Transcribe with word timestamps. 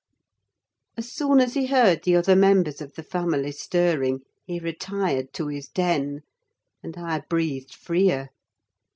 As 0.97 1.11
soon 1.11 1.39
as 1.39 1.53
he 1.53 1.67
heard 1.67 2.01
the 2.03 2.15
other 2.15 2.35
members 2.35 2.81
of 2.81 2.95
the 2.95 3.03
family 3.03 3.51
stirring 3.51 4.21
he 4.47 4.57
retired 4.57 5.31
to 5.33 5.47
his 5.47 5.67
den, 5.69 6.21
and 6.81 6.97
I 6.97 7.19
breathed 7.29 7.75
freer. 7.75 8.29